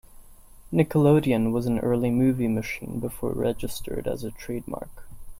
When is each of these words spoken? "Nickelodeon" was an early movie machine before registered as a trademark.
"Nickelodeon" 0.73 1.51
was 1.51 1.67
an 1.67 1.77
early 1.77 2.09
movie 2.09 2.47
machine 2.47 2.99
before 2.99 3.33
registered 3.33 4.07
as 4.07 4.23
a 4.23 4.31
trademark. 4.31 5.07